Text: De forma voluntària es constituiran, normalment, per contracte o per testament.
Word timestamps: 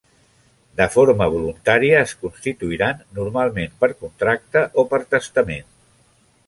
De 0.79 0.85
forma 0.93 1.27
voluntària 1.33 1.99
es 2.07 2.15
constituiran, 2.23 3.05
normalment, 3.19 3.77
per 3.85 3.93
contracte 4.05 4.67
o 4.85 4.89
per 4.95 5.03
testament. 5.17 5.71